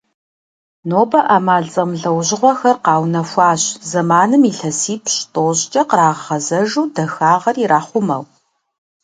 Нобэ 0.89 1.19
Iэмал 1.29 1.65
зэмылIэужьыгъуэхэр 1.73 2.77
къэунэхуащ, 2.85 3.61
зэманым 3.89 4.43
илъэсипщI-тIощIкIэ 4.49 5.83
кърагъэгъэзэжу, 5.89 6.85
дахагъэр 6.95 7.55
ирахъумэу. 7.63 8.23